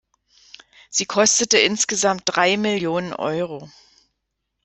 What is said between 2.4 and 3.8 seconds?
Millionen Euro.